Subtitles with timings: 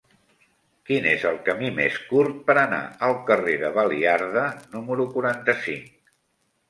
[0.89, 5.97] Quin és el camí més curt per anar al carrer de Baliarda número quaranta-cinc?